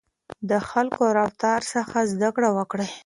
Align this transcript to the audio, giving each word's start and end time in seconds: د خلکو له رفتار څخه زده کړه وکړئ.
د 0.49 0.51
خلکو 0.69 1.01
له 1.07 1.11
رفتار 1.19 1.59
څخه 1.73 1.97
زده 2.11 2.29
کړه 2.35 2.49
وکړئ. 2.57 2.89